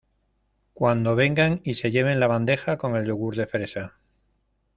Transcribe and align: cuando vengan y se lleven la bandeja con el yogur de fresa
cuando 0.73 1.15
vengan 1.15 1.61
y 1.63 1.75
se 1.75 1.91
lleven 1.91 2.19
la 2.19 2.25
bandeja 2.25 2.77
con 2.79 2.95
el 2.95 3.05
yogur 3.05 3.35
de 3.35 3.45
fresa 3.45 3.99